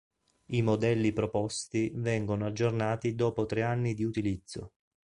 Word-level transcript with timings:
I 0.47 0.63
modelli 0.63 1.13
proposti 1.13 1.91
vengono 1.93 2.47
aggiornati 2.47 3.13
dopo 3.13 3.45
tre 3.45 3.61
anni 3.61 3.93
di 3.93 4.03
utilizzo. 4.03 4.71